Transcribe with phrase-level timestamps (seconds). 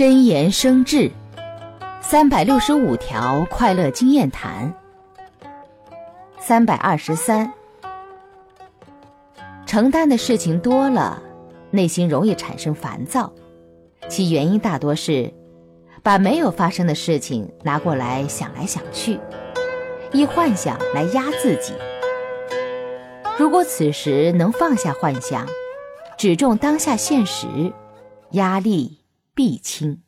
[0.00, 1.10] 真言生智，
[2.00, 4.74] 三百六十五条快乐经验谈。
[6.38, 7.52] 三百二十三，
[9.66, 11.22] 承担的事情多了，
[11.70, 13.30] 内心容易产生烦躁，
[14.08, 15.30] 其原因大多是
[16.02, 19.20] 把没有发生的事情拿过来想来想去，
[20.14, 21.74] 以幻想来压自己。
[23.38, 25.46] 如果此时能放下幻想，
[26.16, 27.46] 只重当下现实，
[28.30, 28.99] 压力。
[29.40, 30.02] 必清。